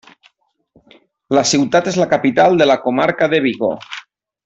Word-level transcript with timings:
La 1.39 1.43
ciutat 1.51 1.91
és 1.93 2.01
la 2.03 2.09
capital 2.17 2.61
de 2.63 2.69
la 2.73 2.79
comarca 2.89 3.29
de 3.35 3.47
Vigo. 3.49 3.75